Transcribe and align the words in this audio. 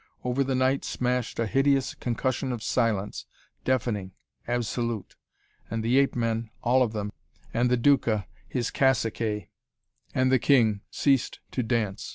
Over 0.23 0.43
the 0.43 0.55
night 0.55 0.83
smashed 0.83 1.37
a 1.37 1.45
hideous 1.45 1.93
concussion 1.93 2.51
of 2.51 2.63
silence, 2.63 3.27
deafening, 3.63 4.13
absolute. 4.47 5.15
And 5.69 5.83
the 5.83 5.99
ape 5.99 6.15
men 6.15 6.49
all 6.63 6.81
of 6.81 6.91
them 6.93 7.11
and 7.53 7.69
the 7.69 7.77
Duca, 7.77 8.25
his 8.49 8.71
caciques, 8.71 9.45
and 10.15 10.31
the 10.31 10.39
king, 10.39 10.81
ceased 10.89 11.39
to 11.51 11.61
dance. 11.61 12.09